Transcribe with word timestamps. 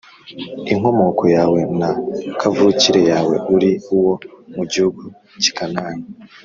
Inkomoko 0.71 1.23
yawe 1.35 1.59
na 1.79 1.89
kavukire 2.39 3.01
yawe, 3.11 3.35
uri 3.55 3.71
uwo 3.95 4.13
mu 4.55 4.63
gihugu 4.71 5.03
cy’i 5.41 5.51
Kanāni 5.57 6.05